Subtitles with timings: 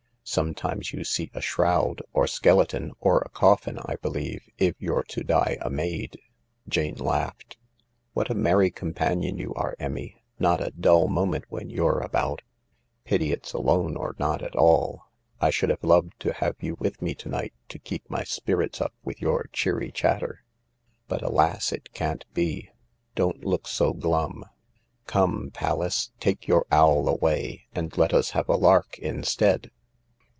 [0.23, 5.25] Sometimes you see a shroud, or skeleton, or a coffin, I believe, if you're to
[5.25, 6.17] die a maid."
[6.69, 7.57] Jane laughed.
[8.13, 12.43] 11 What a merry companion you are, Emmy; not a dull moment when you're about!
[13.03, 15.09] Pity it's alone or not at all.
[15.41, 18.79] I should have loved to have you with me to night to keep my spirits
[18.79, 20.45] up with your cheery chatter.
[21.09, 22.69] But, alas I it can't be.
[23.15, 24.45] Don't look so glum.
[24.75, 29.71] * Come, Pallas, take your owl away, And let us have a lark instead